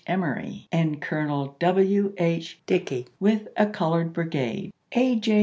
Emory, 0.07 0.67
and 0.71 0.99
Colonel 0.99 1.55
W. 1.59 2.11
H 2.17 2.59
Dickey 2.65 3.05
with 3.19 3.47
a 3.55 3.67
colored 3.67 4.13
brigade. 4.13 4.73
A. 4.93 5.15
J. 5.17 5.39